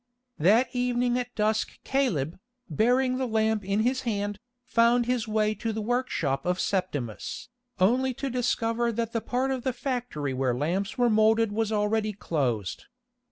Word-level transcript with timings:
That 0.39 0.69
evening 0.73 1.19
at 1.19 1.35
dusk 1.35 1.77
Caleb, 1.83 2.39
bearing 2.67 3.19
the 3.19 3.27
lamp 3.27 3.63
in 3.63 3.81
his 3.81 4.01
hand, 4.01 4.39
found 4.65 5.05
his 5.05 5.27
way 5.27 5.53
to 5.53 5.71
the 5.71 5.79
workshop 5.79 6.43
of 6.43 6.59
Septimus, 6.59 7.49
only 7.79 8.11
to 8.15 8.31
discover 8.31 8.91
that 8.91 9.11
the 9.13 9.21
part 9.21 9.51
of 9.51 9.61
the 9.61 9.73
factory 9.73 10.33
where 10.33 10.57
lamps 10.57 10.97
were 10.97 11.07
moulded 11.11 11.51
was 11.51 11.71
already 11.71 12.13
closed. 12.13 12.85